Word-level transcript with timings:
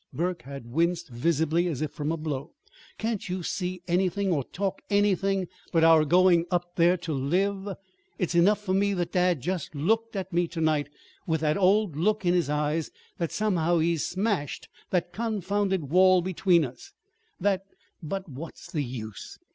Burke 0.11 0.41
had 0.41 0.65
winced 0.65 1.09
visibly, 1.09 1.67
as 1.67 1.79
if 1.79 1.91
from 1.91 2.11
a 2.11 2.17
blow. 2.17 2.53
"Can't 2.97 3.29
you 3.29 3.43
see 3.43 3.83
anything, 3.87 4.31
or 4.31 4.43
talk 4.45 4.81
anything, 4.89 5.47
but 5.71 5.83
our 5.83 6.05
going 6.05 6.47
up 6.49 6.75
there 6.75 6.97
to 6.97 7.13
live? 7.13 7.75
It's 8.17 8.33
enough 8.33 8.59
for 8.59 8.73
me 8.73 8.95
that 8.95 9.11
dad 9.11 9.41
just 9.41 9.75
looked 9.75 10.15
at 10.15 10.33
me 10.33 10.47
to 10.47 10.59
night 10.59 10.89
with 11.27 11.41
the 11.41 11.55
old 11.55 11.95
look 11.95 12.25
in 12.25 12.33
his 12.33 12.49
eyes; 12.49 12.89
that 13.19 13.31
somehow 13.31 13.77
he's 13.77 14.03
smashed 14.03 14.69
that 14.89 15.13
confounded 15.13 15.91
wall 15.91 16.23
between 16.23 16.65
us; 16.65 16.93
that 17.39 17.61
But 18.01 18.27
what's 18.27 18.71
the 18.71 18.83
use? 18.83 19.37